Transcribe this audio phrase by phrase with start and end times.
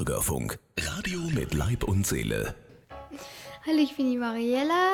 [0.00, 2.54] Bürgerfunk, Radio mit Leib und Seele.
[3.66, 4.88] Hallo, ich bin die Mariella.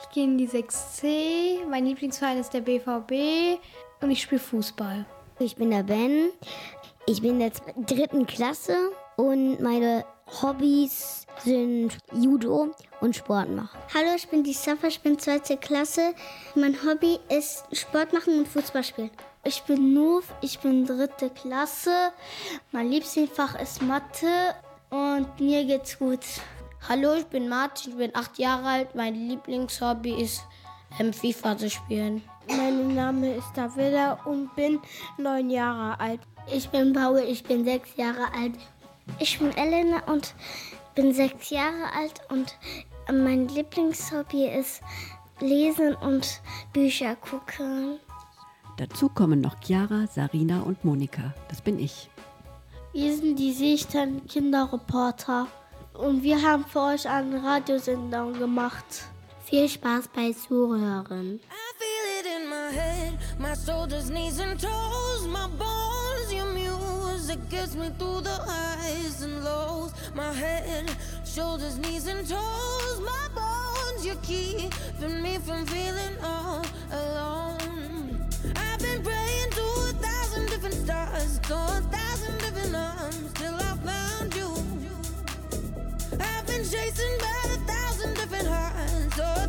[0.00, 1.66] Ich gehe in die 6C.
[1.68, 3.60] Mein Lieblingsverein ist der BVB
[4.00, 5.04] und ich spiele Fußball.
[5.40, 6.30] Ich bin der Ben.
[7.04, 7.50] Ich bin in der
[7.84, 10.06] dritten Klasse und meine
[10.40, 13.78] Hobbys sind Judo und Sport machen.
[13.92, 16.14] Hallo, ich bin die Safa, ich bin zweite Klasse.
[16.54, 19.10] Mein Hobby ist Sport machen und Fußball spielen.
[19.46, 22.10] Ich bin Nuf, ich bin dritte Klasse.
[22.72, 24.56] Mein Lieblingsfach ist Mathe
[24.90, 26.24] und mir geht's gut.
[26.88, 28.94] Hallo, ich bin Martin, ich bin acht Jahre alt.
[28.96, 30.42] Mein Lieblingshobby ist
[30.98, 32.22] ähm, FIFA zu spielen.
[32.48, 34.80] Mein Name ist Davida und bin
[35.16, 36.20] neun Jahre alt.
[36.52, 38.54] Ich bin Paul, ich bin sechs Jahre alt.
[39.20, 40.34] Ich bin Elena und
[40.96, 42.58] bin sechs Jahre alt und
[43.12, 44.80] mein Lieblingshobby ist
[45.38, 46.40] Lesen und
[46.72, 48.00] Bücher gucken.
[48.76, 51.34] Dazu kommen noch Chiara, Sarina und Monika.
[51.48, 52.10] Das bin ich.
[52.92, 55.46] Wir sind die Seestern Kinderreporter
[55.94, 58.84] und wir haben für euch eine Radiosendung gemacht.
[59.44, 61.36] Viel Spaß bei Zuhören.
[61.36, 67.38] I feel it in my head, my shoulders, knees and toes, my bones, your music
[67.48, 69.92] gets me through the highs and lows.
[70.14, 70.90] My head,
[71.24, 78.15] shoulders, knees and toes, my bones, you keeping me from feeling all alone.
[86.70, 89.46] Chasing by a thousand different hearts, or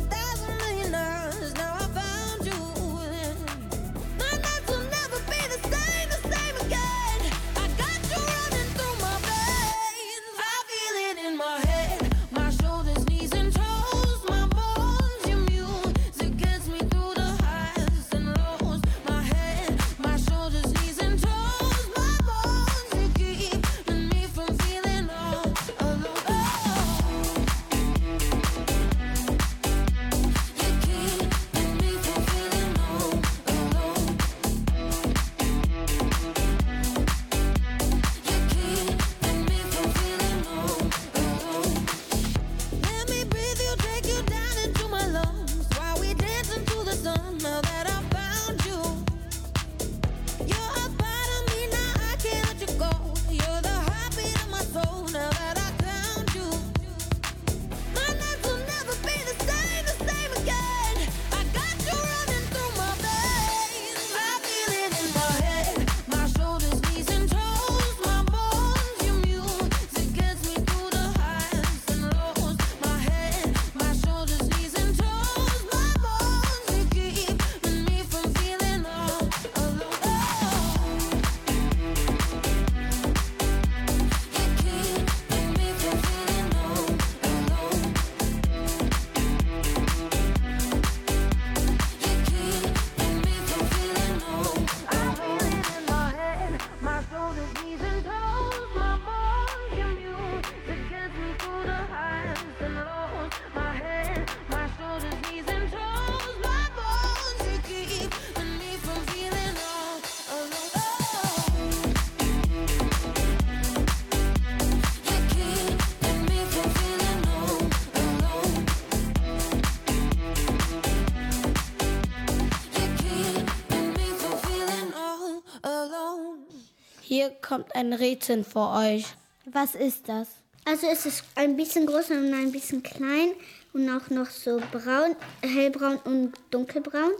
[127.48, 129.06] kommt ein Rätsel für euch.
[129.46, 130.28] Was ist das?
[130.66, 133.30] Also es ist ein bisschen groß und ein bisschen klein
[133.72, 137.12] und auch noch so braun, hellbraun und dunkelbraun.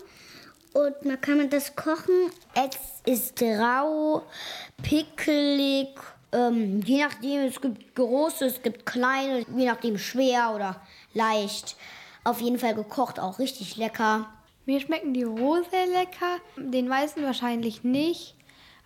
[0.74, 2.30] Und man kann man das kochen.
[2.54, 4.22] Es ist rau,
[4.82, 5.88] pickelig,
[6.32, 10.78] ähm, je nachdem, es gibt große, es gibt kleine, je nachdem schwer oder
[11.14, 11.74] leicht.
[12.22, 14.28] Auf jeden Fall gekocht, auch richtig lecker.
[14.66, 18.34] Mir schmecken die roh sehr lecker, den weißen wahrscheinlich nicht.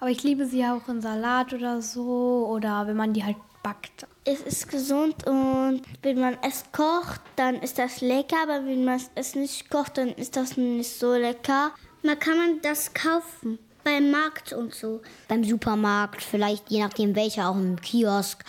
[0.02, 4.04] Aber ich liebe sie auch in Salat oder so oder wenn man die halt backt.
[4.24, 9.00] Es ist gesund und wenn man es kocht, dann ist das lecker, aber wenn man
[9.14, 11.70] es nicht kocht, dann ist das nicht so lecker.
[12.02, 15.02] Man kann man das kaufen beim Markt und so.
[15.28, 18.42] Beim Supermarkt, vielleicht je nachdem welcher, auch im Kiosk.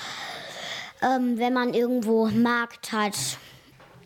[1.04, 3.14] Ähm, wenn man irgendwo Markt hat.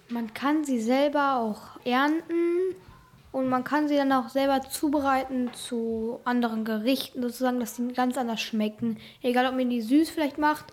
[0.09, 2.75] Man kann sie selber auch ernten
[3.37, 8.17] und man kann sie dann auch selber zubereiten zu anderen Gerichten, sozusagen, dass sie ganz
[8.17, 8.97] anders schmecken.
[9.21, 10.65] Egal, ob man die süß vielleicht macht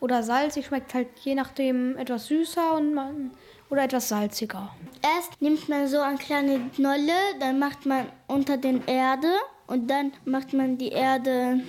[0.00, 3.32] oder salzig, schmeckt halt je nachdem etwas süßer und man,
[3.68, 4.74] oder etwas salziger.
[5.02, 9.28] Erst nimmt man so eine kleine Knolle, dann macht man unter den Erde
[9.66, 11.60] und dann macht man die Erde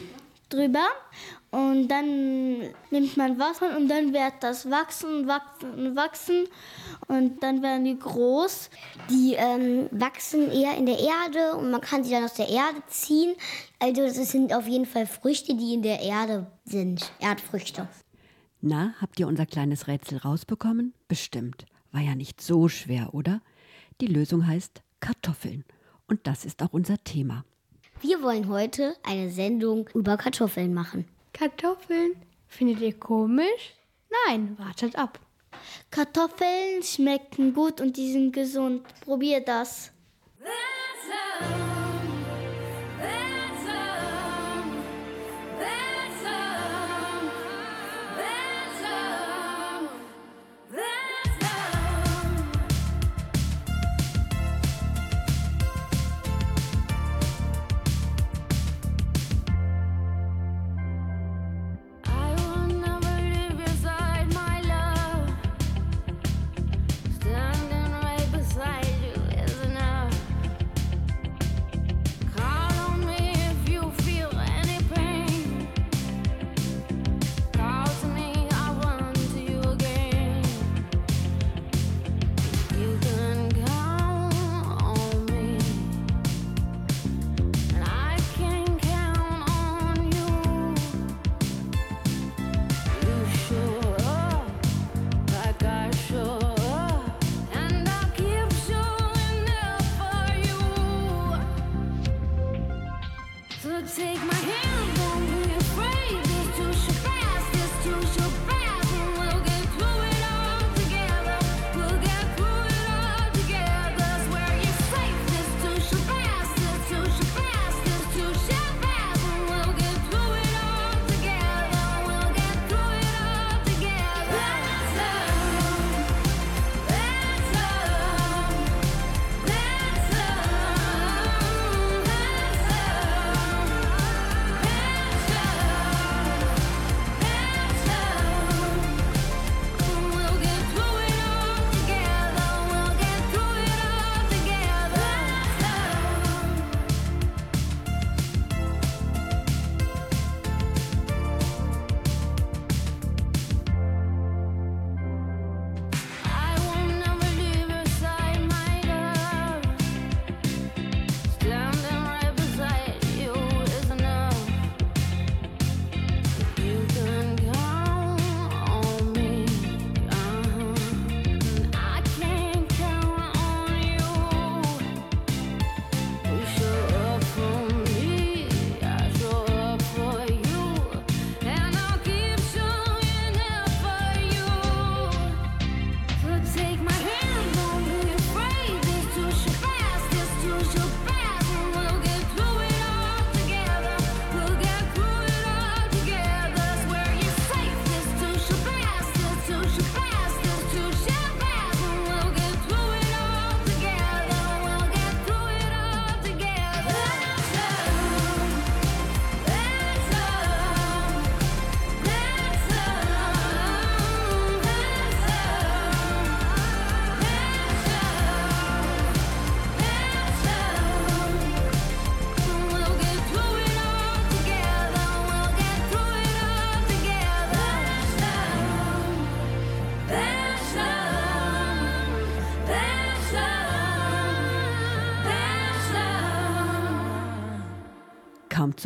[0.47, 0.85] drüber
[1.49, 2.59] Und dann
[2.91, 6.47] nimmt man Wasser und dann wird das wachsen und wachsen und wachsen.
[7.07, 8.69] Und dann werden die groß.
[9.09, 12.81] Die ähm, wachsen eher in der Erde und man kann sie dann aus der Erde
[12.87, 13.33] ziehen.
[13.79, 17.11] Also das sind auf jeden Fall Früchte, die in der Erde sind.
[17.19, 17.87] Erdfrüchte.
[18.59, 20.93] Na, habt ihr unser kleines Rätsel rausbekommen?
[21.07, 21.65] Bestimmt.
[21.91, 23.41] War ja nicht so schwer, oder?
[24.01, 25.63] Die Lösung heißt Kartoffeln.
[26.07, 27.45] Und das ist auch unser Thema.
[28.01, 31.05] Wir wollen heute eine Sendung über Kartoffeln machen.
[31.37, 32.15] Kartoffeln?
[32.47, 33.75] Findet ihr komisch?
[34.25, 35.19] Nein, wartet ab.
[35.91, 38.83] Kartoffeln schmecken gut und die sind gesund.
[39.01, 39.91] Probier das.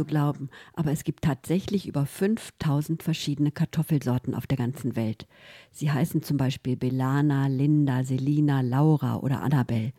[0.02, 5.28] Zu glauben, aber es gibt tatsächlich über 5000 verschiedene Kartoffelsorten auf der ganzen Welt.
[5.72, 9.94] Sie heißen zum Beispiel Belana, Linda, Selina, Laura oder Annabelle.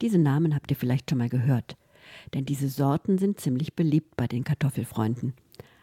[0.00, 1.76] Diese Namen habt ihr vielleicht schon mal gehört,
[2.34, 5.34] denn diese Sorten sind ziemlich beliebt bei den Kartoffelfreunden.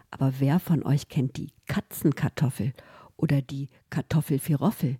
[0.10, 2.72] Aber wer von euch kennt die Katzenkartoffel
[3.18, 4.98] oder die Kartoffelfiroffel?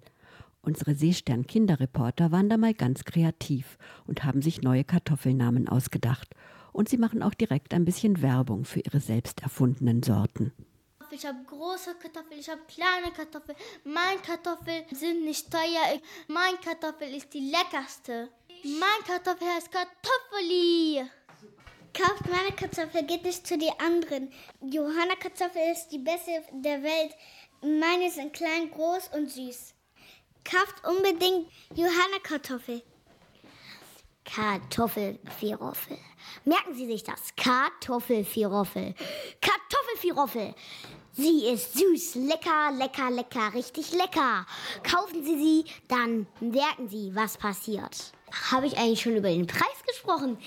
[0.62, 6.36] Unsere Seestern-Kinderreporter waren da mal ganz kreativ und haben sich neue Kartoffelnamen ausgedacht.
[6.72, 10.54] Und sie machen auch direkt ein bisschen Werbung für ihre selbst erfundenen Sorten.
[11.12, 13.58] Ich habe große Kartoffeln, ich habe kleine Kartoffeln.
[13.84, 15.96] Meine Kartoffeln sind nicht teuer.
[15.96, 18.30] Ich- Mein Kartoffel ist die leckerste.
[18.64, 21.04] Mein Kartoffel heißt Kartoffeli.
[21.96, 24.32] Kauft meine Kartoffel, geht nicht zu den anderen.
[24.62, 27.16] Johanna Kartoffel ist die beste der Welt.
[27.62, 29.74] Meine sind klein, groß und süß.
[30.46, 32.84] Kauft unbedingt Johanna Kartoffel.
[34.26, 35.98] Kartoffelfiroffel.
[36.46, 37.36] Merken Sie sich das.
[37.36, 38.96] Kartoffelfiroffel.
[39.42, 40.54] Kartoffelfiroffel.
[41.14, 44.46] Sie ist süß, lecker, lecker, lecker, richtig lecker.
[44.84, 48.14] Kaufen Sie sie, dann merken Sie, was passiert.
[48.52, 50.38] Habe ich eigentlich schon über den Preis gesprochen?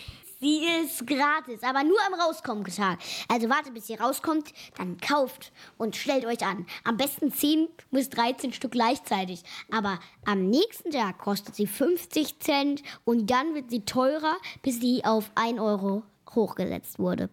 [0.42, 2.98] Sie ist gratis, aber nur am Rauskommen-Tag.
[3.28, 6.66] Also wartet, bis sie rauskommt, dann kauft und stellt euch an.
[6.82, 9.44] Am besten 10 bis 13 Stück gleichzeitig.
[9.70, 15.04] Aber am nächsten Tag kostet sie 50 Cent und dann wird sie teurer, bis sie
[15.04, 16.02] auf 1 Euro
[16.34, 17.30] hochgesetzt wurde.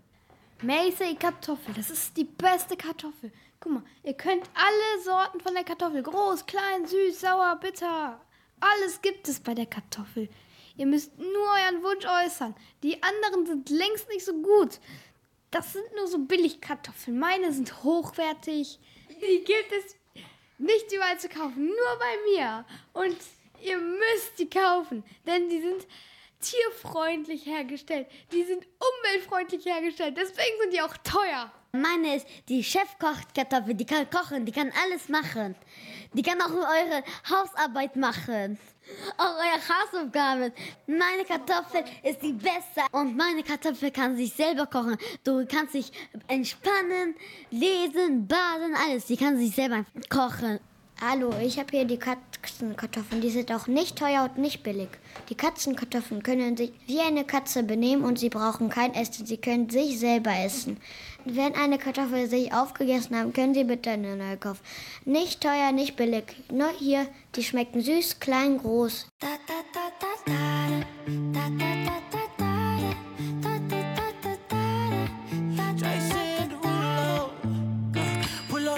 [0.61, 3.31] Macy Kartoffel, das ist die beste Kartoffel.
[3.59, 8.21] Guck mal, ihr könnt alle Sorten von der Kartoffel, groß, klein, süß, sauer, bitter,
[8.59, 10.29] alles gibt es bei der Kartoffel.
[10.79, 12.55] Ihr müsst nur euren Wunsch äußern.
[12.83, 14.79] Die anderen sind längst nicht so gut.
[15.51, 17.19] Das sind nur so Billigkartoffeln.
[17.19, 18.79] Meine sind hochwertig.
[19.09, 19.97] Die gibt es
[20.57, 22.65] nicht überall zu kaufen, nur bei mir.
[22.93, 23.17] Und
[23.61, 25.85] ihr müsst die kaufen, denn die sind
[26.39, 28.07] tierfreundlich hergestellt.
[28.31, 30.15] Die sind umweltfreundlich hergestellt.
[30.15, 31.51] Deswegen sind die auch teuer.
[31.73, 35.55] Meine ist die Chefkochkartoffel, die kann kochen, die kann alles machen.
[36.13, 38.57] Die kann auch eure Hausarbeit machen.
[39.17, 40.51] Auch eure Hausaufgaben.
[40.87, 44.97] Meine Kartoffel ist die beste und meine Kartoffel kann sich selber kochen.
[45.23, 45.91] Du kannst dich
[46.27, 47.15] entspannen,
[47.51, 49.05] lesen, baden, alles.
[49.05, 50.59] Die kann sich selber kochen.
[51.01, 53.21] Hallo, ich habe hier die Katzenkartoffeln.
[53.21, 54.89] Die sind auch nicht teuer und nicht billig.
[55.29, 59.25] Die Katzenkartoffeln können sich wie eine Katze benehmen und sie brauchen kein Essen.
[59.25, 60.77] Sie können sich selber essen.
[61.25, 64.61] Wenn eine Kartoffel sich aufgegessen haben, können Sie bitte eine neue kaufen.
[65.05, 66.23] Nicht teuer, nicht billig.
[66.51, 69.07] Nur hier, die schmecken süß, klein, groß.
[69.19, 70.33] Da, da, da, da, da.
[71.33, 72.28] Da, da, da, da.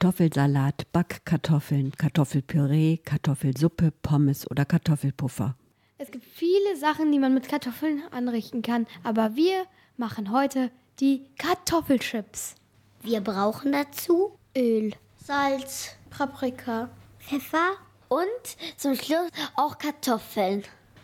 [0.00, 5.56] Kartoffelsalat, Backkartoffeln, Kartoffelpüree, Kartoffelsuppe, Pommes oder Kartoffelpuffer.
[5.98, 9.66] Es gibt viele Sachen, die man mit Kartoffeln anrichten kann, aber wir
[9.98, 12.54] machen heute die Kartoffelchips.
[13.02, 16.88] Wir brauchen dazu Öl, Salz, Paprika.
[17.18, 17.72] Pfeffer.
[18.08, 20.62] Und zum Schluss auch Kartoffeln.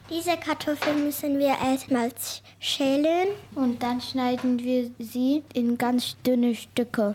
[0.09, 2.13] Diese Kartoffeln müssen wir erstmal
[2.61, 3.29] schälen.
[3.55, 7.15] Und dann schneiden wir sie in ganz dünne Stücke.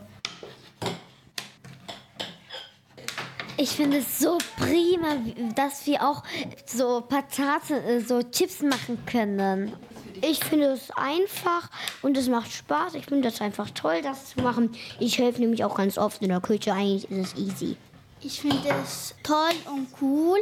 [3.61, 5.17] Ich finde es so prima,
[5.55, 6.23] dass wir auch
[6.65, 9.71] so Pataten, äh, so Chips machen können.
[10.19, 11.69] Ich finde es einfach
[12.01, 12.95] und es macht Spaß.
[12.95, 14.71] Ich finde es einfach toll, das zu machen.
[14.99, 16.73] Ich helfe nämlich auch ganz oft in der Küche.
[16.73, 17.77] Eigentlich ist es easy.
[18.21, 20.39] Ich finde es toll und cool,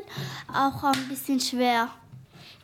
[0.54, 1.90] auch ein bisschen schwer.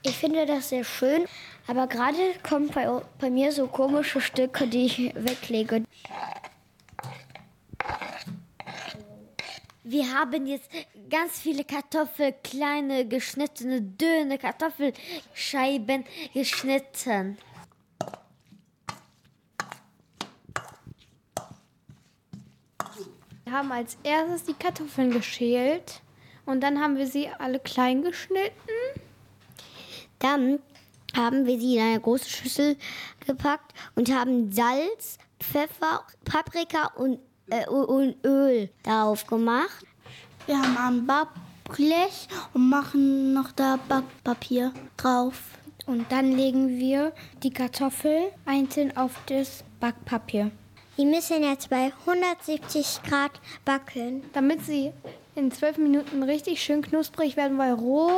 [0.03, 1.25] Ich finde das sehr schön,
[1.67, 2.15] aber gerade
[2.47, 2.87] kommen bei,
[3.19, 5.83] bei mir so komische Stücke, die ich weglege.
[9.87, 10.67] Wir haben jetzt
[11.11, 17.37] ganz viele Kartoffel, kleine geschnittene, dünne Kartoffelscheiben geschnitten.
[23.43, 26.01] Wir haben als erstes die Kartoffeln geschält
[26.47, 28.55] und dann haben wir sie alle klein geschnitten.
[30.17, 30.57] Dann
[31.15, 32.75] haben wir sie in eine große Schüssel
[33.27, 39.85] gepackt und haben Salz, Pfeffer, Paprika und, äh, und Öl darauf gemacht.
[40.45, 45.41] Wir haben ein Backblech und machen noch da Backpapier drauf.
[45.85, 50.51] Und dann legen wir die Kartoffel einzeln auf das Backpapier.
[50.97, 53.31] Die müssen jetzt bei 170 Grad
[53.65, 54.23] backen.
[54.33, 54.93] Damit sie
[55.35, 58.09] in zwölf Minuten richtig schön knusprig werden, weil roh,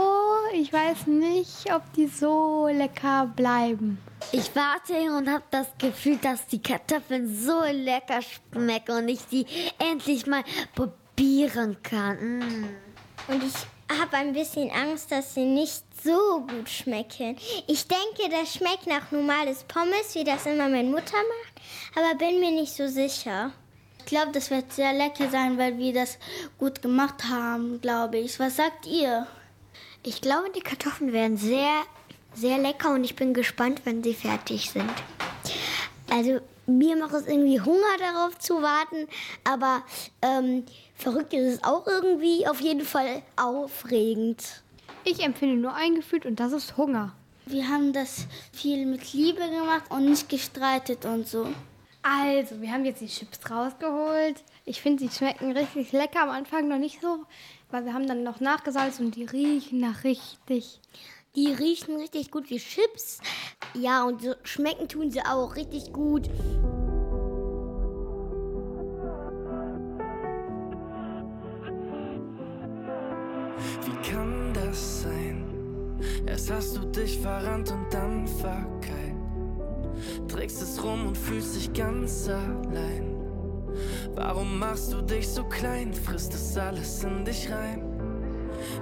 [0.53, 3.97] ich weiß nicht, ob die so lecker bleiben.
[4.31, 9.45] Ich warte und habe das Gefühl, dass die Kartoffeln so lecker schmecken und ich die
[9.79, 10.43] endlich mal
[10.75, 12.39] probieren kann.
[12.39, 12.69] Mm.
[13.27, 13.53] Und ich
[13.99, 17.37] habe ein bisschen Angst, dass sie nicht so gut schmecken.
[17.67, 21.61] Ich denke, das schmeckt nach normales Pommes, wie das immer meine Mutter macht,
[21.95, 23.51] aber bin mir nicht so sicher.
[23.99, 26.17] Ich glaube, das wird sehr lecker sein, weil wir das
[26.57, 28.39] gut gemacht haben, glaube ich.
[28.39, 29.27] Was sagt ihr?
[30.03, 31.83] Ich glaube, die Kartoffeln werden sehr,
[32.37, 34.89] sehr lecker und ich bin gespannt, wenn sie fertig sind.
[36.09, 39.07] Also mir macht es irgendwie Hunger darauf zu warten,
[39.43, 39.83] aber
[40.21, 44.61] ähm, verrückt ist es auch irgendwie auf jeden Fall aufregend.
[45.03, 47.13] Ich empfinde nur ein Gefühl und das ist Hunger.
[47.45, 51.47] Wir haben das viel mit Liebe gemacht und nicht gestreitet und so.
[52.03, 54.43] Also, wir haben jetzt die Chips rausgeholt.
[54.65, 56.21] Ich finde, sie schmecken richtig lecker.
[56.21, 57.25] Am Anfang noch nicht so,
[57.71, 60.79] weil wir haben dann noch nachgesalzt und die riechen nach richtig.
[61.35, 63.19] Die riechen richtig gut wie Chips.
[63.73, 66.29] Ja, und so schmecken tun sie auch richtig gut.
[73.85, 75.43] Wie kann das sein?
[76.25, 79.15] Erst hast du dich verrannt und dann verkeilt.
[80.27, 83.15] Trägst es rum und fühlst dich ganz allein.
[84.15, 85.93] Warum machst du dich so klein?
[85.93, 87.83] Frisst es alles in dich rein?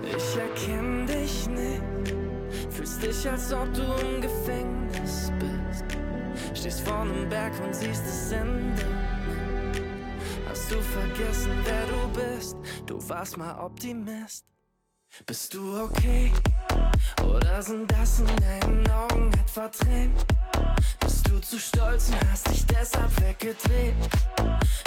[0.03, 2.24] Ich erkenn dich nicht.
[2.69, 5.85] Fühlst dich, als ob du im Gefängnis bist.
[6.53, 8.85] Stehst vor einem Berg und siehst das Ende.
[10.49, 12.57] Hast du vergessen, wer du bist?
[12.85, 14.45] Du warst mal Optimist.
[15.25, 16.31] Bist du okay?
[17.23, 20.13] Oder sind das in deinen Augen etwa Tränen?
[20.99, 23.95] Bist du zu stolz und hast dich deshalb weggedreht?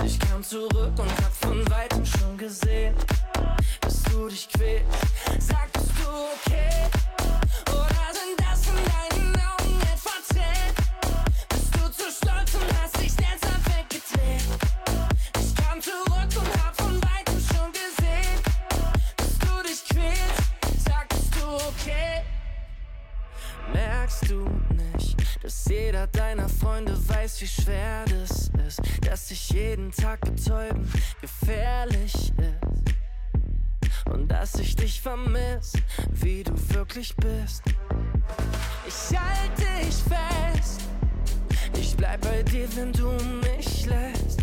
[0.04, 2.94] Ich kam zurück und hab von weitem schon gesehen,
[3.80, 4.86] dass du dich quälst.
[5.38, 7.07] Sag, bist du okay?
[25.42, 32.14] Dass jeder deiner Freunde weiß, wie schwer das ist, dass sich jeden Tag betäuben gefährlich
[32.14, 32.88] ist
[34.12, 35.72] und dass ich dich vermiss,
[36.12, 37.62] wie du wirklich bist.
[38.86, 40.80] Ich halte dich fest,
[41.78, 43.10] ich bleib bei dir, wenn du
[43.46, 44.40] mich lässt.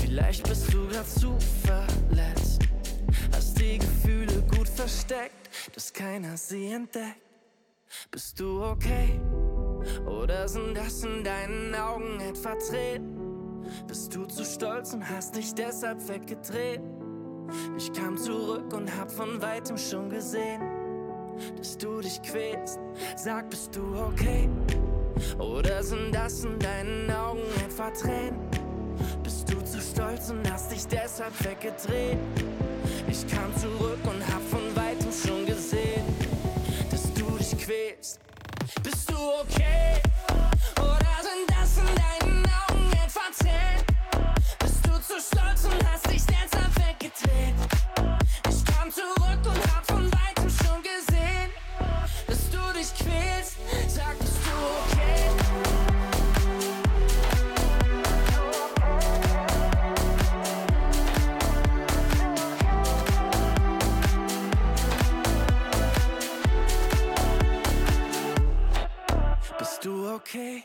[0.00, 2.62] Vielleicht bist du grad zu verletzt,
[3.32, 7.20] hast die Gefühle gut versteckt, dass keiner sie entdeckt.
[8.10, 9.20] Bist du okay?
[10.06, 13.64] Oder sind das in deinen Augen etwa Tränen?
[13.86, 16.80] Bist du zu stolz und hast dich deshalb weggedreht?
[17.76, 20.62] Ich kam zurück und hab von weitem schon gesehen,
[21.56, 22.78] dass du dich quälst.
[23.16, 24.48] Sag, bist du okay?
[25.38, 28.38] Oder sind das in deinen Augen etwa Tränen?
[29.22, 32.18] Bist du zu stolz und hast dich deshalb weggedreht?
[33.08, 34.35] Ich kam zurück und hab
[39.16, 40.00] du okay?
[40.78, 43.82] Oder sind das in deinen Augen etwa zehn?
[44.58, 47.85] Bist du zu stolz und hast dich deshalb weggedreht?
[70.16, 70.64] Okay.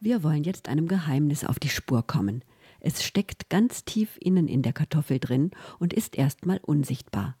[0.00, 2.44] Wir wollen jetzt einem Geheimnis auf die Spur kommen.
[2.80, 7.36] Es steckt ganz tief innen in der Kartoffel drin und ist erstmal unsichtbar.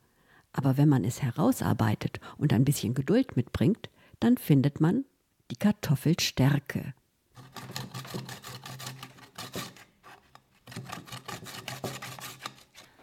[0.52, 5.04] Aber wenn man es herausarbeitet und ein bisschen Geduld mitbringt, dann findet man
[5.50, 6.94] die Kartoffelstärke.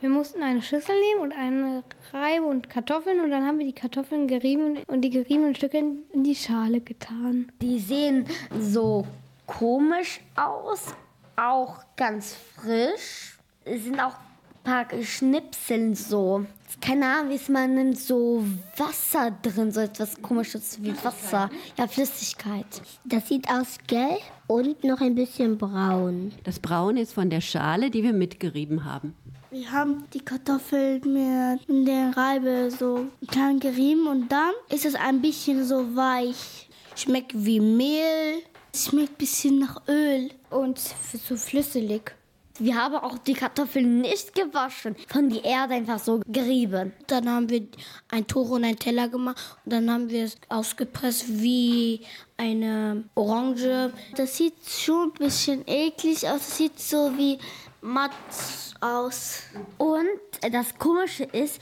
[0.02, 3.76] Wir mussten eine Schüssel nehmen und eine Reibe und Kartoffeln und dann haben wir die
[3.76, 7.52] Kartoffeln gerieben und die geriebenen Stücke in die Schale getan.
[7.62, 8.26] Die sehen
[8.60, 9.06] so
[9.46, 10.96] komisch aus,
[11.36, 13.38] auch ganz frisch.
[13.64, 16.48] Es sind auch ein paar Schnipseln so.
[16.82, 18.44] Keine Ahnung, wie es man nimmt, so
[18.78, 21.52] Wasser drin, so etwas komisches wie Wasser.
[21.78, 22.66] Ja, Flüssigkeit.
[23.06, 26.32] Das sieht aus gelb und noch ein bisschen braun.
[26.44, 29.14] Das Braun ist von der Schale, die wir mitgerieben haben.
[29.54, 35.22] Wir haben die Kartoffeln mit der Reibe so klein gerieben und dann ist es ein
[35.22, 36.70] bisschen so weich.
[36.96, 38.44] Schmeckt wie Mehl.
[38.74, 40.30] Schmeckt ein bisschen nach Öl.
[40.52, 42.14] Und so flüssig.
[42.60, 46.94] Wir haben auch die Kartoffeln nicht gewaschen, von der Erde einfach so gerieben.
[47.08, 47.68] Dann haben wir
[48.10, 52.02] ein Tuch und einen Teller gemacht und dann haben wir es ausgepresst wie
[52.38, 53.92] eine Orange.
[54.16, 56.40] Das sieht schon ein bisschen eklig aus.
[56.40, 57.38] Das sieht so wie
[57.82, 58.12] matt
[58.80, 59.44] aus.
[59.78, 60.08] Und
[60.52, 61.62] das Komische ist,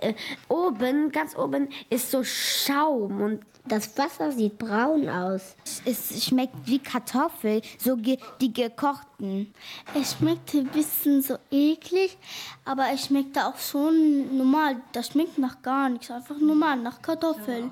[0.00, 0.14] äh,
[0.48, 5.54] oben, ganz oben, ist so Schaum und das Wasser sieht braun aus.
[5.84, 9.54] Es schmeckt wie Kartoffel, so ge die gekochten.
[9.94, 12.18] Es schmeckt ein bisschen so eklig,
[12.64, 14.80] aber es schmeckt auch schon normal.
[14.92, 17.70] Das schmeckt nach gar nichts, einfach normal, nach Kartoffeln.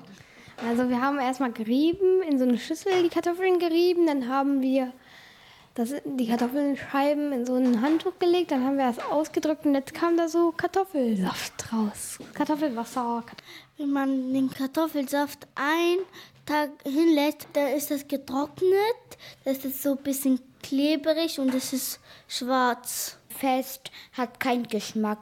[0.65, 4.93] Also wir haben erstmal gerieben, in so eine Schüssel die Kartoffeln gerieben, dann haben wir
[5.73, 9.93] das, die Kartoffelscheiben in so ein Handtuch gelegt, dann haben wir das ausgedrückt und jetzt
[9.93, 12.19] kam da so Kartoffelsaft raus.
[12.33, 13.23] Kartoffelwasser.
[13.77, 16.01] Wenn man den Kartoffelsaft einen
[16.45, 21.99] Tag hinlässt, dann ist das getrocknet, das ist so ein bisschen klebrig und es ist
[22.27, 23.17] schwarz.
[23.29, 25.19] Fest, hat keinen Geschmack.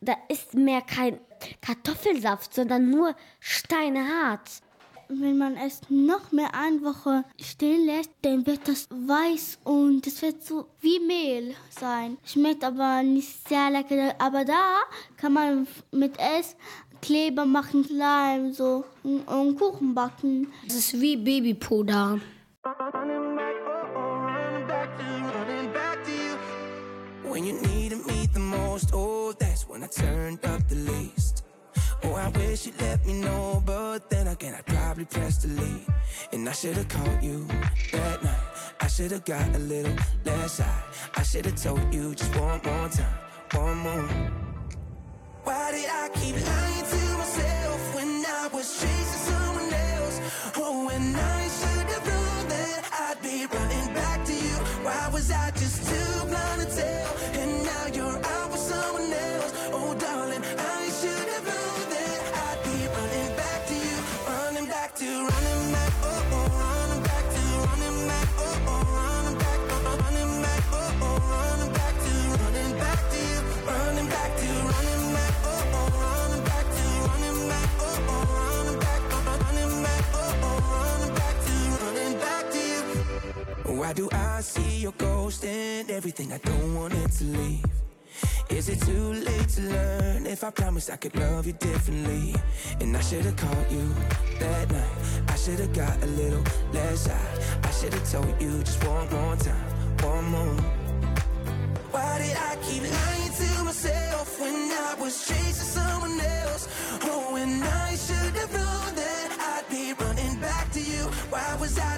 [0.00, 1.18] Da ist mehr kein
[1.60, 4.48] Kartoffelsaft, sondern nur steinhart
[5.10, 10.22] wenn man es noch mehr eine Woche stehen lässt, dann wird das weiß und es
[10.22, 12.16] wird so wie Mehl sein.
[12.24, 14.14] Schmeckt aber nicht sehr lecker.
[14.18, 14.80] Aber da
[15.16, 16.56] kann man mit es
[17.02, 20.52] Kleber machen, Leim, so und Kuchen backen.
[20.66, 22.20] Es ist wie Babypuder.
[27.22, 31.39] When you needed me the most, oh, that's when I turned up the least.
[32.02, 35.86] Oh, I wish you'd let me know, but then again, I'd probably press delete.
[36.32, 37.46] And I should've called you
[37.92, 38.40] that night.
[38.80, 40.82] I should've got a little less high.
[41.14, 43.18] I should've told you just one more time,
[43.54, 44.08] one more.
[45.44, 50.20] Why did I keep lying to myself when I was chasing someone else?
[50.56, 54.56] Oh, when I should've known that I'd be running back to you.
[54.84, 56.09] Why was I just too
[83.80, 87.64] Why do I see your ghost and everything I don't want it to leave?
[88.50, 92.34] Is it too late to learn if I promised I could love you differently?
[92.78, 93.88] And I should've called you
[94.38, 94.96] that night.
[95.28, 97.58] I should've got a little less high.
[97.64, 99.68] I should've told you just one more time,
[100.02, 100.56] one more.
[101.90, 106.68] Why did I keep lying to myself when I was chasing someone else?
[107.04, 111.04] Oh, when I should have known that I'd be running back to you.
[111.32, 111.96] Why was I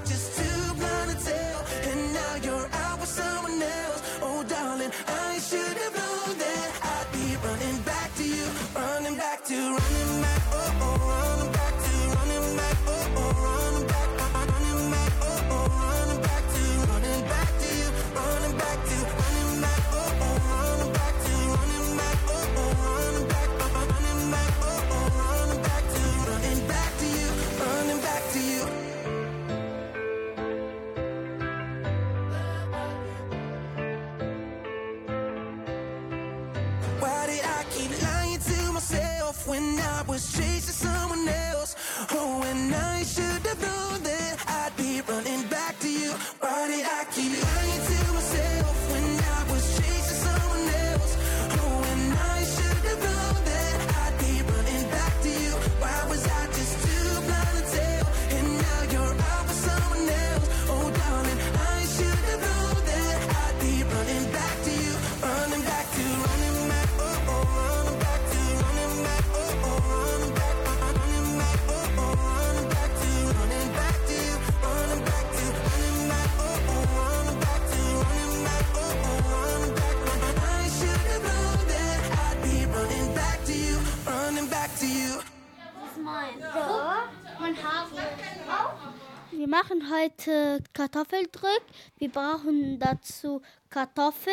[89.52, 91.60] machen heute Kartoffeldrück.
[91.98, 94.32] Wir brauchen dazu Kartoffel,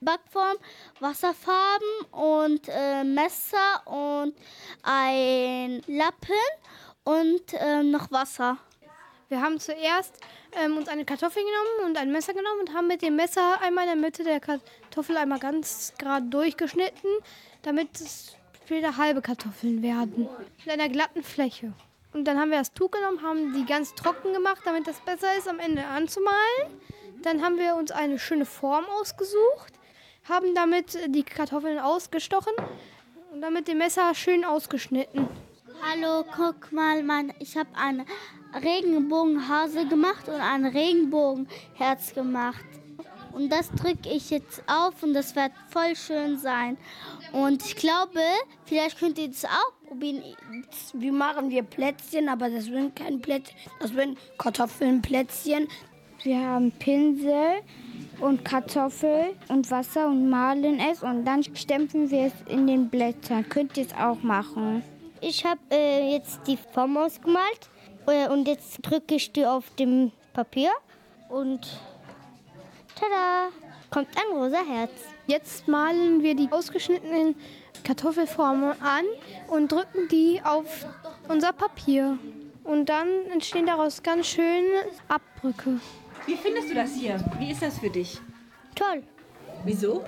[0.00, 0.56] Backform,
[0.98, 4.34] Wasserfarben und äh, Messer und
[4.82, 6.46] ein Lappen
[7.04, 8.56] und äh, noch Wasser.
[9.28, 10.18] Wir haben zuerst
[10.52, 13.84] ähm, uns eine Kartoffel genommen und ein Messer genommen und haben mit dem Messer einmal
[13.88, 17.10] in der Mitte der Kartoffel einmal ganz gerade durchgeschnitten,
[17.60, 20.30] damit es später halbe Kartoffeln werden.
[20.64, 21.74] Mit einer glatten Fläche.
[22.12, 25.36] Und dann haben wir das Tuch genommen, haben die ganz trocken gemacht, damit das besser
[25.38, 26.80] ist, am Ende anzumalen.
[27.22, 29.74] Dann haben wir uns eine schöne Form ausgesucht,
[30.28, 32.54] haben damit die Kartoffeln ausgestochen
[33.32, 35.28] und dann mit dem Messer schön ausgeschnitten.
[35.82, 38.04] Hallo, guck mal, Mann, ich habe einen
[38.54, 42.64] Regenbogenhase gemacht und ein Regenbogenherz gemacht.
[43.32, 46.76] Und das drücke ich jetzt auf und das wird voll schön sein.
[47.32, 48.20] Und ich glaube,
[48.64, 50.22] vielleicht könnt ihr das auch probieren.
[50.94, 55.66] Wie machen wir Plätzchen, aber das sind kein Plätzchen, das sind Kartoffelnplätzchen.
[56.22, 57.62] Wir haben Pinsel
[58.20, 63.48] und Kartoffel und Wasser und malen es und dann stempeln wir es in den Blättern.
[63.48, 64.82] Könnt ihr es auch machen.
[65.20, 67.68] Ich habe äh, jetzt die Form ausgemalt
[68.06, 70.70] äh, und jetzt drücke ich die auf dem Papier
[71.28, 71.66] und
[72.94, 73.48] tada,
[73.90, 74.92] kommt ein rosa Herz.
[75.26, 77.34] Jetzt malen wir die ausgeschnittenen
[77.84, 79.04] Kartoffelformen an
[79.48, 80.86] und drücken die auf
[81.28, 82.18] unser Papier.
[82.64, 85.80] Und dann entstehen daraus ganz schöne Abdrücke.
[86.26, 87.18] Wie findest du das hier?
[87.38, 88.20] Wie ist das für dich?
[88.74, 89.02] Toll.
[89.64, 90.04] Wieso?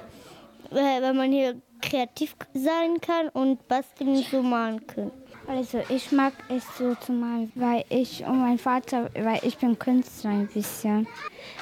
[0.71, 5.11] Weil, man hier kreativ sein kann und basteln so malen kann.
[5.47, 9.79] Also ich mag es so zu malen, weil ich und mein Vater, weil ich bin
[9.79, 11.07] Künstler ein bisschen.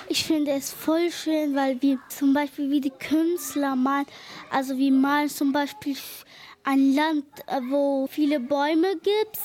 [0.09, 4.07] Ich finde es voll schön, weil wir zum Beispiel wie die Künstler malen,
[4.51, 5.97] also wir malen zum Beispiel
[6.63, 9.39] ein Land, äh, wo viele Bäume gibt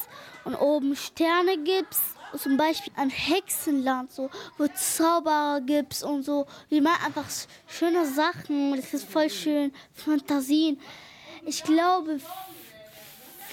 [0.44, 1.96] und oben Sterne gibt
[2.38, 6.46] zum Beispiel ein Hexenland, so, wo Zauberer gibt und so.
[6.70, 7.26] Wir machen einfach
[7.68, 8.76] schöne Sachen.
[8.76, 9.72] Das ist voll schön.
[9.94, 10.80] Fantasien.
[11.46, 12.20] Ich glaube,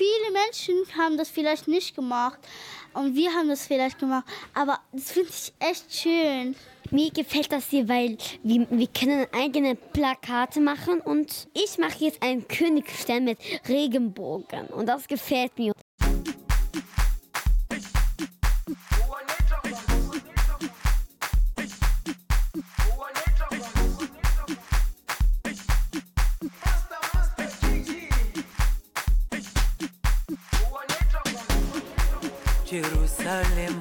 [0.02, 2.38] viele Menschen haben das vielleicht nicht gemacht.
[2.94, 4.24] Und wir haben das vielleicht gemacht.
[4.54, 6.56] Aber das finde ich echt schön.
[6.90, 12.22] Mir gefällt das hier, weil wir, wir können eigene Plakate machen und ich mache jetzt
[12.22, 15.72] einen Königstern mit Regenbogen und das gefällt mir.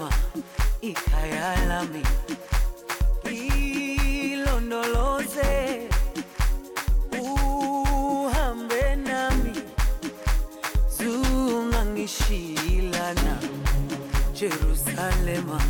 [0.02, 0.10] Jerusalema
[0.82, 2.04] ikhaya lami
[4.32, 5.90] ilondoloze
[7.22, 9.54] uhambe nami
[10.98, 13.38] zungangishilana
[14.34, 15.62] Jerusalema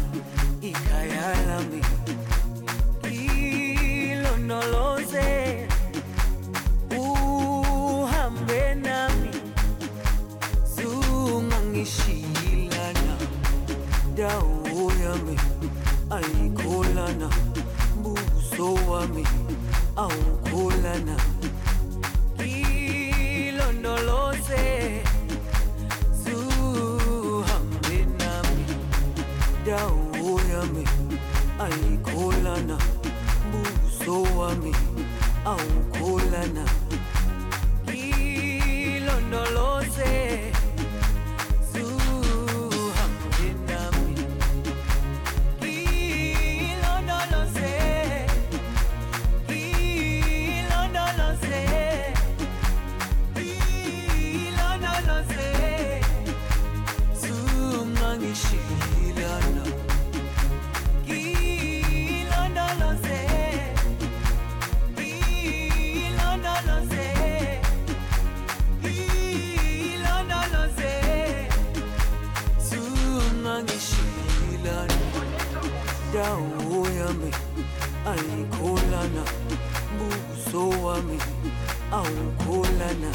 [29.72, 30.84] dawo yami
[31.66, 32.78] ayikholana
[33.52, 34.74] buso wami
[35.52, 36.64] awukholana
[38.96, 40.12] ilondoloze
[77.12, 77.32] dawo yami
[78.12, 79.24] ayikholana
[79.98, 81.18] buso wami
[81.92, 83.12] awukholana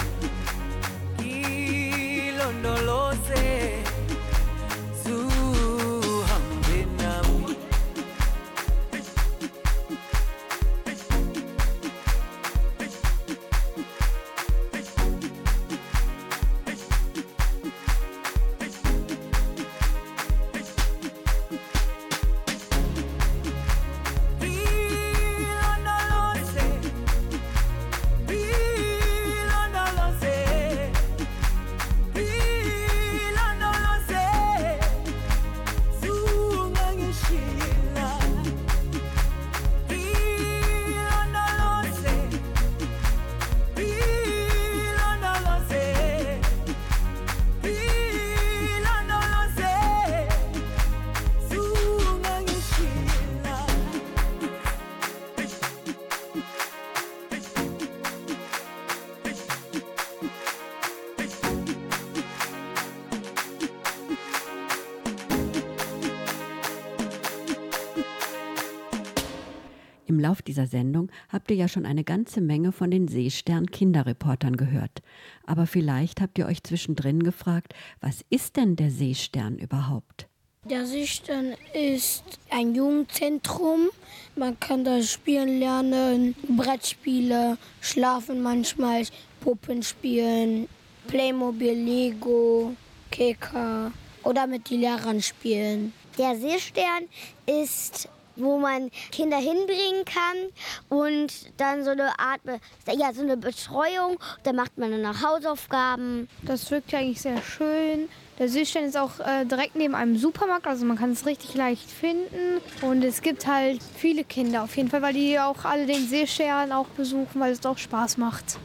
[70.26, 75.00] Im Lauf dieser Sendung habt ihr ja schon eine ganze Menge von den Seestern-Kinderreportern gehört.
[75.46, 80.26] Aber vielleicht habt ihr euch zwischendrin gefragt, was ist denn der Seestern überhaupt?
[80.68, 83.88] Der Seestern ist ein Jugendzentrum.
[84.34, 89.04] Man kann da spielen lernen, Brettspiele, schlafen manchmal,
[89.42, 90.68] Puppen spielen,
[91.06, 92.74] Playmobil, Lego,
[93.12, 93.92] Keka
[94.24, 95.92] oder mit den Lehrern spielen.
[96.18, 97.04] Der Seestern
[97.46, 102.40] ist wo man Kinder hinbringen kann und dann so eine Art,
[102.86, 104.18] ja, so eine Betreuung.
[104.42, 106.28] Da macht man dann auch Hausaufgaben.
[106.42, 108.08] Das wirkt ja eigentlich sehr schön.
[108.38, 111.90] Der Seestern ist auch äh, direkt neben einem Supermarkt, also man kann es richtig leicht
[111.90, 112.60] finden.
[112.82, 116.70] Und es gibt halt viele Kinder auf jeden Fall, weil die auch alle den Seestern
[116.72, 118.58] auch besuchen, weil es doch Spaß macht.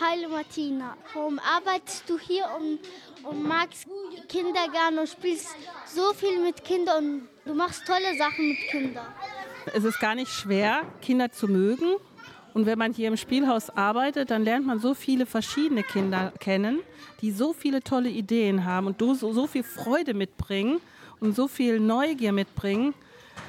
[0.00, 2.78] Hallo Martina, warum arbeitest du hier und,
[3.24, 3.84] und magst
[4.28, 5.48] Kinder gerne und spielst
[5.92, 9.06] so viel mit Kindern und du machst tolle Sachen mit Kindern?
[9.74, 11.96] Es ist gar nicht schwer, Kinder zu mögen.
[12.54, 16.80] Und wenn man hier im Spielhaus arbeitet, dann lernt man so viele verschiedene Kinder kennen,
[17.20, 20.80] die so viele tolle Ideen haben und so, so viel Freude mitbringen
[21.20, 22.94] und so viel Neugier mitbringen,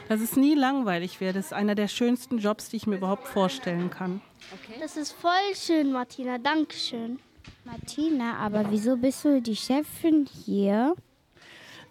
[0.09, 1.35] dass es nie langweilig wird.
[1.35, 4.21] Das ist einer der schönsten Jobs, die ich mir überhaupt vorstellen kann.
[4.51, 4.79] Okay.
[4.79, 6.37] Das ist voll schön, Martina.
[6.37, 7.19] Dankeschön.
[7.63, 10.95] Martina, aber wieso bist du die Chefin hier?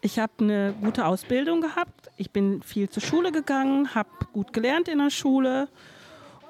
[0.00, 2.10] Ich habe eine gute Ausbildung gehabt.
[2.16, 5.68] Ich bin viel zur Schule gegangen, habe gut gelernt in der Schule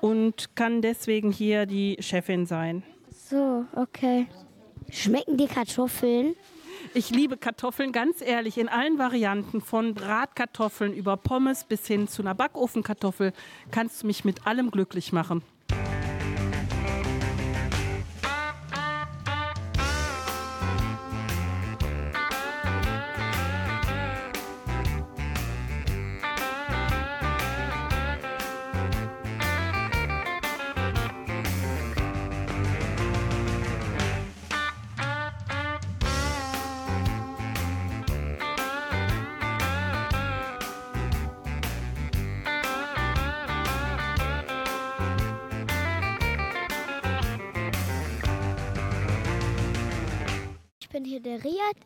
[0.00, 2.82] und kann deswegen hier die Chefin sein.
[3.10, 4.26] So, okay.
[4.90, 6.34] Schmecken die Kartoffeln?
[6.94, 9.60] Ich liebe Kartoffeln, ganz ehrlich, in allen Varianten.
[9.60, 13.32] Von Bratkartoffeln über Pommes bis hin zu einer Backofenkartoffel
[13.70, 15.42] kannst du mich mit allem glücklich machen.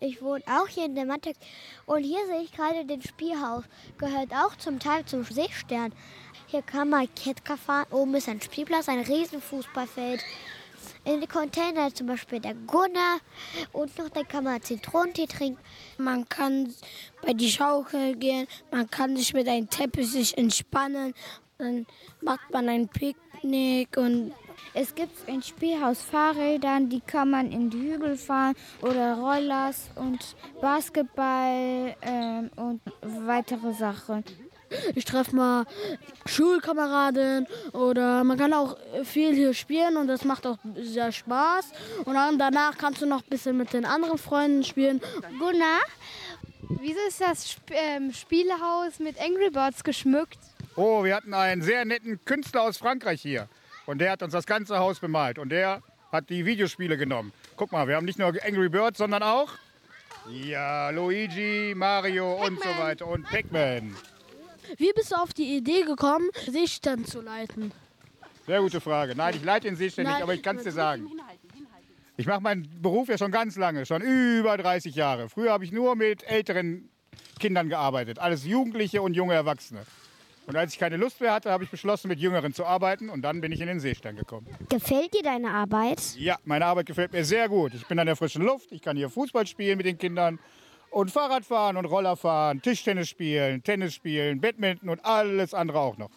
[0.03, 1.39] Ich wohne auch hier in der Mantex
[1.87, 3.65] und hier sehe ich gerade den Spielhaus.
[3.99, 5.93] Gehört auch zum Teil zum Seestern.
[6.49, 10.23] Hier kann man Ketka fahren, oben ist ein Spielplatz, ein Riesenfußballfeld.
[11.05, 13.19] In den Container zum Beispiel der Gunnar
[13.73, 15.61] und noch dann kann man Zitronentee trinken.
[15.99, 16.75] Man kann
[17.23, 21.15] bei die Schaukel gehen, man kann sich mit einem Teppich sich entspannen,
[21.59, 21.87] dann
[22.21, 24.33] macht man ein Picknick und
[24.75, 30.19] es gibt im Spielhaus Fahrrädern, die kann man in die Hügel fahren oder Rollers und
[30.61, 34.25] Basketball ähm, und weitere Sachen.
[34.95, 35.67] Ich treffe mal
[36.25, 41.73] Schulkameraden oder man kann auch viel hier spielen und das macht auch sehr Spaß.
[42.07, 45.03] Und dann danach kannst du noch ein bisschen mit den anderen Freunden spielen.
[45.39, 45.81] Gunnar,
[46.81, 50.39] wieso ist das Sp ähm, Spielhaus mit Angry Birds geschmückt?
[50.75, 53.49] Oh, wir hatten einen sehr netten Künstler aus Frankreich hier.
[53.87, 55.39] Und der hat uns das ganze Haus bemalt.
[55.39, 57.33] Und der hat die Videospiele genommen.
[57.57, 59.51] Guck mal, wir haben nicht nur Angry Birds, sondern auch
[60.31, 63.97] ja, Luigi, Mario und so weiter und Pac-Man.
[64.77, 67.73] Wie bist du auf die Idee gekommen, Seestand zu leiten?
[68.47, 69.15] Sehr gute Frage.
[69.17, 71.09] Nein, ich leite den Seestand nicht, aber ich kann es dir sagen.
[72.17, 75.29] Ich mache meinen Beruf ja schon ganz lange, schon über 30 Jahre.
[75.29, 76.89] Früher habe ich nur mit älteren
[77.41, 79.85] Kindern gearbeitet, alles Jugendliche und junge Erwachsene.
[80.47, 83.23] Und als ich keine Lust mehr hatte, habe ich beschlossen, mit Jüngeren zu arbeiten und
[83.23, 84.47] dann bin ich in den Seestand gekommen.
[84.69, 86.01] Gefällt dir deine Arbeit?
[86.17, 87.75] Ja, meine Arbeit gefällt mir sehr gut.
[87.75, 90.39] Ich bin an der frischen Luft, ich kann hier Fußball spielen mit den Kindern
[90.91, 95.97] und Fahrrad fahren und Roller fahren, Tischtennis spielen, Tennis spielen, Badminton und alles andere auch
[95.97, 96.11] noch.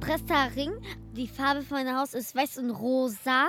[0.00, 0.72] Dresdner Ring.
[1.16, 3.48] Die Farbe von meinem Haus ist weiß und rosa.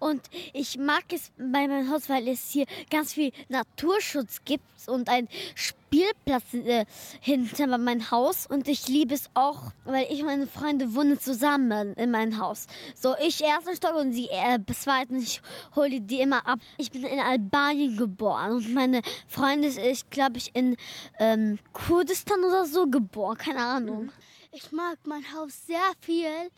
[0.00, 5.08] Und ich mag es bei meinem Haus, weil es hier ganz viel Naturschutz gibt und
[5.08, 6.86] ein Spielplatz äh,
[7.20, 8.46] hinter meinem Haus.
[8.46, 12.66] Und ich liebe es auch, weil ich und meine Freunde wohnen zusammen in meinem Haus.
[12.94, 15.16] So, ich ersten Stock und sie äh, zweiten.
[15.16, 15.40] Ich
[15.76, 16.58] hole die immer ab.
[16.78, 20.76] Ich bin in Albanien geboren und meine Freundin ist, glaube ich, in
[21.20, 23.36] ähm, Kurdistan oder so geboren.
[23.36, 24.10] Keine Ahnung.
[24.54, 26.50] Ich mag mein Haus sehr viel.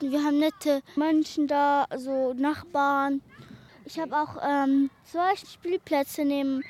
[0.00, 3.20] Wir haben nette Menschen da, so Nachbarn.
[3.84, 6.64] Ich habe auch ähm, zwei Spielplätze neben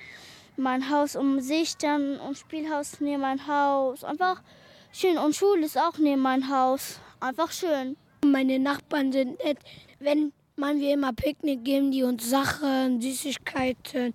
[0.56, 4.02] mein Haus um sich, dann ein Spielhaus neben mein Haus.
[4.02, 4.42] Einfach
[4.90, 5.16] schön.
[5.16, 6.98] Und Schule ist auch neben mein Haus.
[7.20, 7.96] Einfach schön.
[8.24, 9.58] Meine Nachbarn sind nett.
[10.00, 14.12] Wenn man wir immer Picknick geben, die uns Sachen, Süßigkeiten.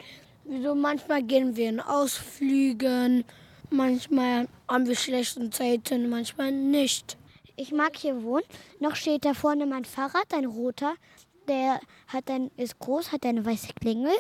[0.62, 3.24] So manchmal gehen wir in Ausflügen.
[3.76, 7.18] Manchmal haben wir schlechte Zeiten, manchmal nicht.
[7.56, 8.46] Ich mag hier wohnen.
[8.80, 10.94] Noch steht da vorne mein Fahrrad, ein roter.
[11.48, 14.14] Der hat ein, ist groß, hat eine weiße Klingel.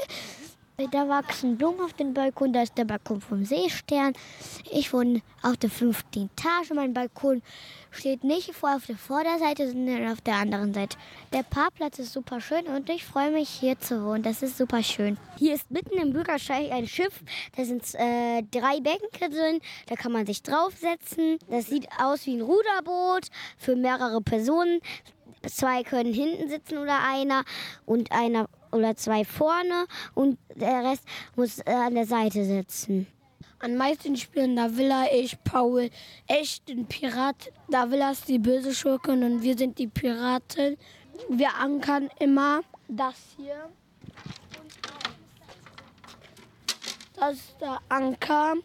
[0.89, 4.13] Da wachsen Blumen auf dem Balkon, da ist der Balkon vom Seestern.
[4.71, 6.71] Ich wohne auf der fünften Etage.
[6.73, 7.43] Mein Balkon
[7.93, 10.97] steht nicht vor auf der Vorderseite, sondern auf der anderen Seite.
[11.31, 14.23] Der Parkplatz ist super schön und ich freue mich hier zu wohnen.
[14.23, 15.17] Das ist super schön.
[15.37, 17.23] Hier ist mitten im Bürgersteig ein Schiff.
[17.55, 19.59] Da sind äh, drei Bänke drin.
[19.87, 21.37] Da kann man sich draufsetzen.
[21.49, 23.27] Das sieht aus wie ein Ruderboot
[23.57, 24.79] für mehrere Personen.
[25.47, 27.43] Zwei können hinten sitzen oder einer
[27.85, 29.85] und einer oder zwei vorne
[30.15, 31.03] und der Rest
[31.35, 33.07] muss äh, an der Seite sitzen.
[33.63, 35.89] An meisten Spielen, da will ich, Paul,
[36.27, 37.49] echt ein Pirat.
[37.69, 40.75] Da will ist die böse Schurken und wir sind die Piraten.
[41.29, 42.59] Wir ankern immer
[42.89, 43.69] das hier.
[47.15, 48.55] Das ist der Anker.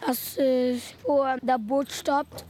[0.00, 2.46] Das ist, wo der Boot stoppt.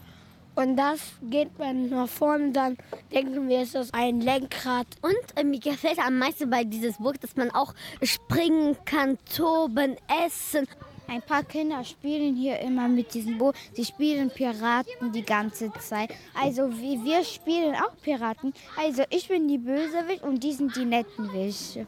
[0.55, 2.79] Und das geht man nach vorne, dann
[3.13, 4.87] denken wir, es ist ein Lenkrad.
[5.03, 9.97] Und äh, mir gefällt am meisten bei dieses Burg, dass man auch springen kann, toben,
[10.25, 10.69] essen.
[11.09, 13.55] Ein paar Kinder spielen hier immer mit diesem Boot.
[13.75, 16.11] Sie spielen Piraten die ganze Zeit.
[16.35, 18.53] Also wie wir spielen auch Piraten.
[18.77, 21.87] Also ich bin die Bösewicht und die sind die netten Wische.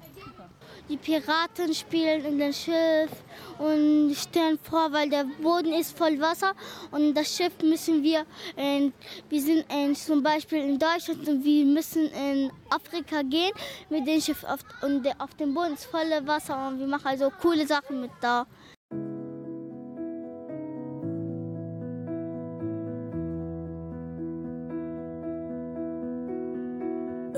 [0.89, 3.11] Die Piraten spielen in dem Schiff
[3.59, 6.55] und stellen vor, weil der Boden ist voll Wasser
[6.91, 8.25] und das Schiff müssen wir,
[8.57, 8.95] in,
[9.29, 13.53] wir sind in, zum Beispiel in Deutschland und wir müssen in Afrika gehen
[13.91, 17.31] mit dem Schiff auf, und auf dem Boden ist voller Wasser und wir machen also
[17.43, 18.47] coole Sachen mit da.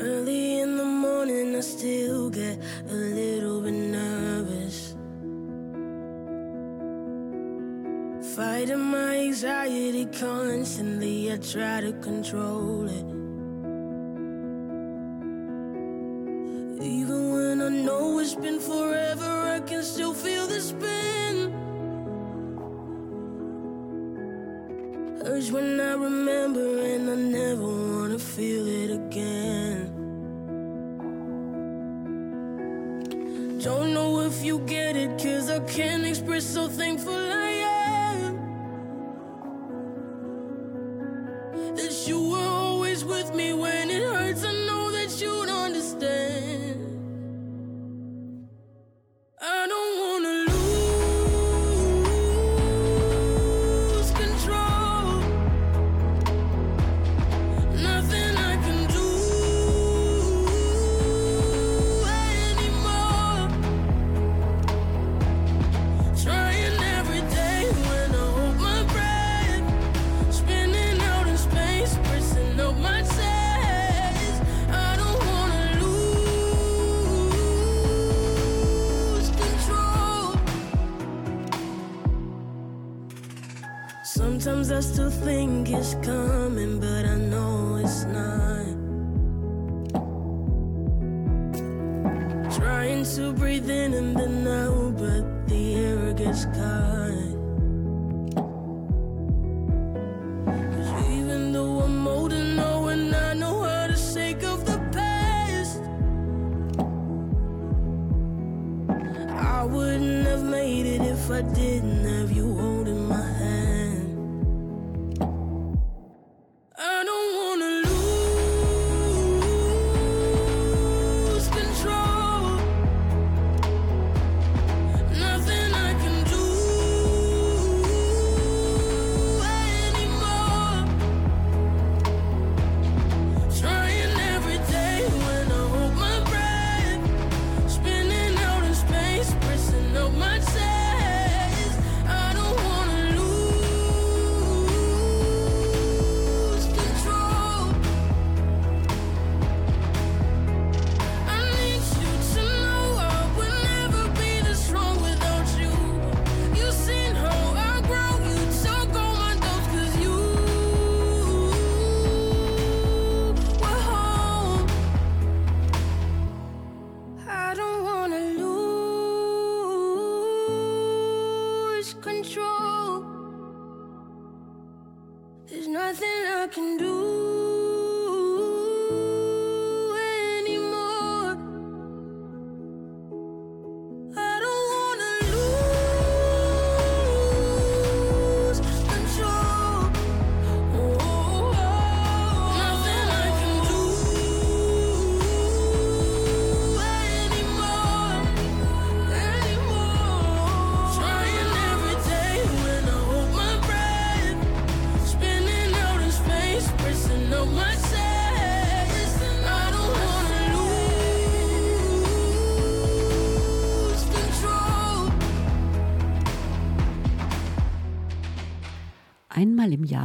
[0.03, 4.95] Early in the morning, I still get a little bit nervous.
[8.35, 13.07] Fighting my anxiety constantly, I try to control it.
[16.83, 21.10] Even when I know it's been forever, I can still feel the spin.
[25.51, 29.91] When I remember, and I never wanna feel it again.
[33.61, 37.50] Don't know if you get it, cause I can't express how thankful I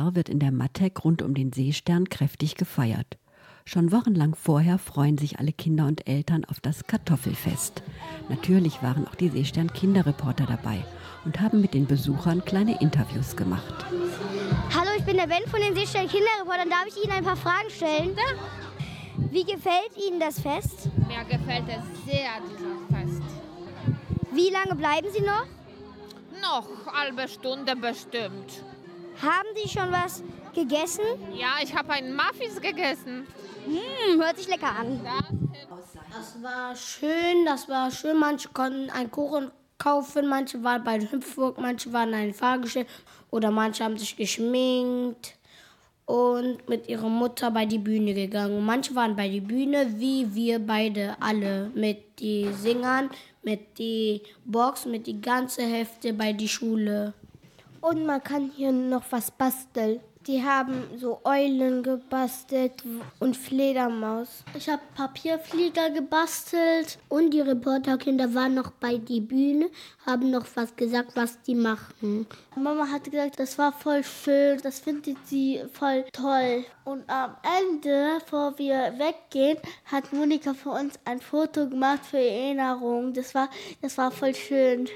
[0.05, 3.17] Jahr wird in der Mattek rund um den Seestern kräftig gefeiert.
[3.65, 7.81] Schon wochenlang vorher freuen sich alle Kinder und Eltern auf das Kartoffelfest.
[8.29, 10.85] Natürlich waren auch die Seestern Kinderreporter dabei
[11.25, 13.85] und haben mit den Besuchern kleine Interviews gemacht.
[14.75, 16.69] Hallo, ich bin der Ben von den Seestern Kinderreportern.
[16.69, 18.15] Darf ich Ihnen ein paar Fragen stellen?
[19.31, 20.89] Wie gefällt Ihnen das Fest?
[21.07, 23.23] Mir gefällt es sehr, dieses Fest.
[24.31, 25.47] Wie lange bleiben Sie noch?
[26.39, 28.63] Noch halbe Stunde bestimmt.
[29.21, 31.03] Haben Sie schon was gegessen?
[31.33, 33.25] Ja, ich habe einen Muffins gegessen.
[33.65, 35.01] Hm, hört sich lecker an.
[36.11, 38.17] Das war schön, das war schön.
[38.17, 42.85] Manche konnten einen Kuchen kaufen, manche waren bei der Hüpfburg, manche waren in einem Fahrgestell
[43.31, 45.35] oder manche haben sich geschminkt
[46.05, 48.57] und mit ihrer Mutter bei die Bühne gegangen.
[48.57, 53.09] Und manche waren bei die Bühne, wie wir beide alle, mit die Singern,
[53.43, 57.13] mit die Box, mit die ganze Hälfte bei die Schule.
[57.87, 59.99] Und man kann hier noch was basteln.
[60.25, 62.81] Die haben so Eulen gebastelt
[63.19, 64.43] und Fledermaus.
[64.55, 66.97] Ich habe Papierflieger gebastelt.
[67.09, 69.69] Und die Reporterkinder waren noch bei die Bühne,
[70.03, 72.25] haben noch was gesagt, was die machen.
[72.55, 76.65] Mama hat gesagt, das war voll schön, das findet sie voll toll.
[76.85, 83.13] Und am Ende, bevor wir weggehen, hat Monika für uns ein Foto gemacht für Erinnerung.
[83.13, 83.47] Das war,
[83.79, 84.89] das war voll schön.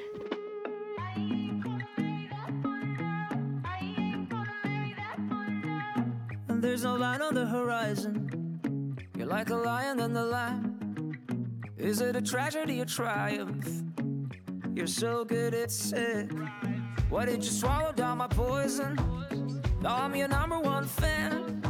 [6.62, 8.98] There's no line on the horizon.
[9.16, 11.14] You're like a lion in the lamb.
[11.78, 13.66] Is it a tragedy or triumph?
[14.76, 16.32] You're so good at it.
[17.10, 18.98] Why did you swallow down my poison?
[19.82, 21.64] Now I'm your number one fan.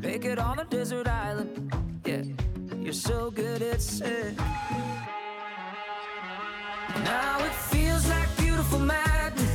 [0.00, 1.70] Make it on a desert island.
[2.06, 2.22] Yeah,
[2.78, 4.34] you're so good at sick.
[7.04, 9.49] Now it feels like beautiful madness.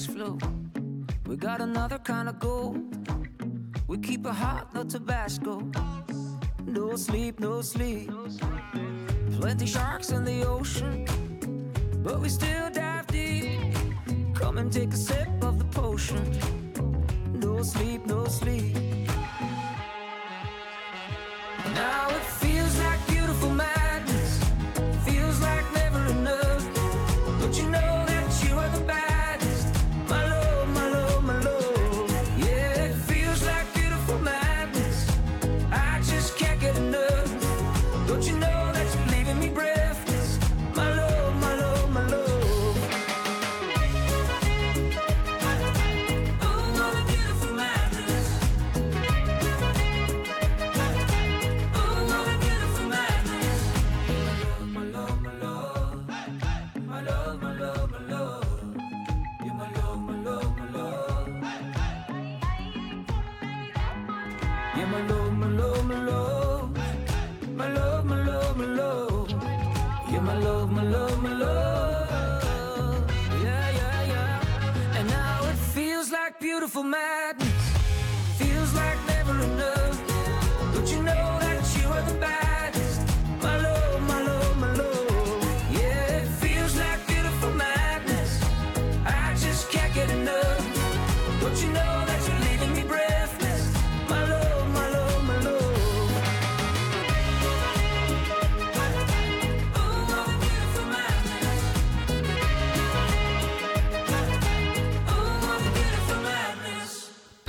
[0.00, 0.38] Cash flow.
[1.26, 2.78] We got another kind of gold.
[3.86, 5.62] We keep it hot, no Tabasco.
[6.64, 8.10] No sleep, no sleep.
[9.32, 11.06] Plenty sharks in the ocean,
[12.02, 13.74] but we still dive deep.
[14.34, 16.24] Come and take a sip of the potion.
[17.34, 18.76] No sleep, no sleep.
[21.74, 22.09] Now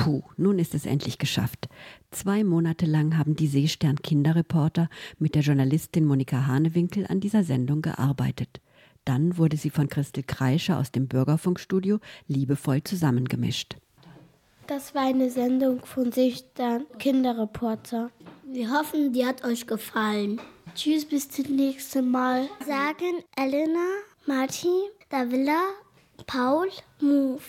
[0.03, 1.70] Puh, nun ist es endlich geschafft.
[2.09, 4.89] Zwei Monate lang haben die Seestern-Kinderreporter
[5.20, 8.62] mit der Journalistin Monika Hanewinkel an dieser Sendung gearbeitet.
[9.05, 13.78] Dann wurde sie von Christel Kreischer aus dem Bürgerfunkstudio liebevoll zusammengemischt.
[14.72, 18.09] Das war eine Sendung von Sichtern Kinderreporter.
[18.45, 20.39] Wir hoffen, die hat euch gefallen.
[20.76, 22.47] Tschüss, bis zum nächsten Mal.
[22.65, 23.86] Sagen Elena,
[24.26, 24.72] Martin,
[25.09, 25.59] Davila,
[26.26, 26.69] Paul,
[27.01, 27.41] Move,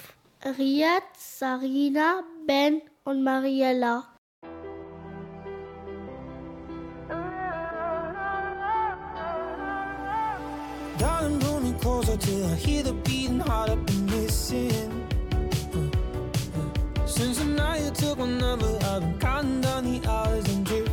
[0.58, 4.02] Riet, Sarina, Ben und Mariella.
[10.98, 15.01] Darling, don't you I hear the beating heart I've been missing.
[17.22, 20.91] Since the night you took my number I've been counting down the hours and dreaming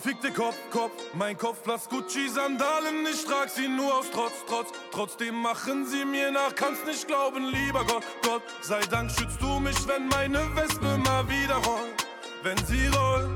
[0.00, 0.92] verfickte Kopf, Kopf.
[1.14, 4.68] Mein Kopf lass Gucci-Sandalen, ich trag sie nur aus Trotz, Trotz.
[4.92, 8.42] Trotzdem machen sie mir nach, kannst nicht glauben, lieber Gott, Gott.
[8.62, 12.06] Sei Dank schützt du mich, wenn meine Wespe mal wieder rollt.
[12.42, 13.28] Wenn sie rollt,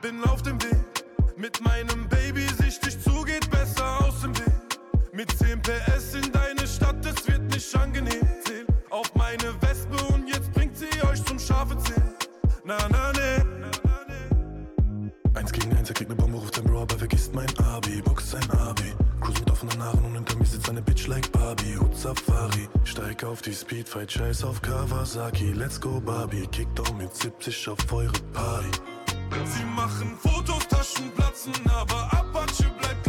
[0.00, 1.04] bin auf dem Weg
[1.36, 2.08] mit meinem
[19.62, 22.68] offenen Haaren und hinter mir sitzt eine Bitch like Barbie, Hut Safari.
[22.84, 25.52] Steig auf die Speedfight, scheiß auf Kawasaki.
[25.52, 28.70] Let's go Barbie, kick down mit 70 auf eure Party.
[29.44, 33.01] Sie machen Fotos, Taschen platzen, aber Apache bleibt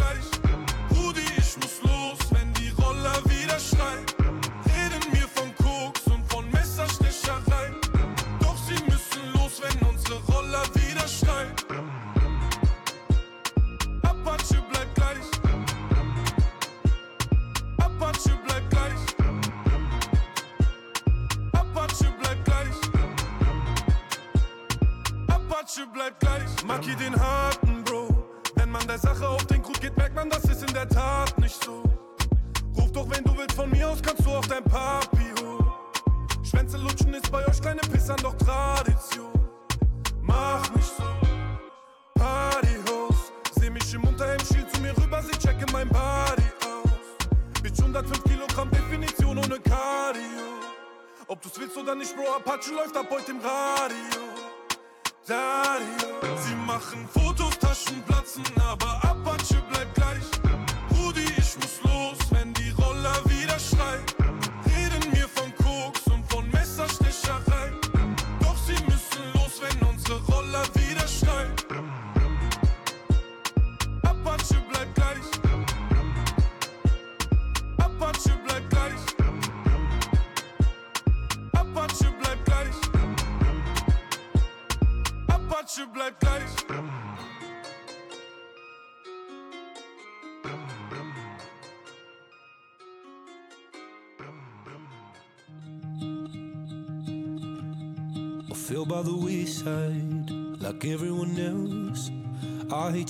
[52.74, 53.72] läuft ab heute im Radio.